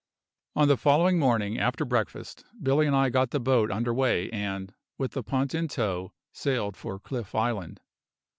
On 0.55 0.67
the 0.67 0.77
following 0.77 1.19
morning, 1.19 1.59
after 1.59 1.85
breakfast, 1.85 2.43
Billy 2.59 2.87
and 2.87 2.95
I 2.95 3.09
got 3.09 3.29
the 3.29 3.39
boat 3.39 3.69
under 3.69 3.93
way 3.93 4.31
and, 4.31 4.73
with 4.97 5.11
the 5.11 5.21
punt 5.21 5.53
in 5.53 5.67
tow, 5.67 6.11
sailed 6.33 6.75
for 6.75 6.99
Cliff 6.99 7.35
Island. 7.35 7.81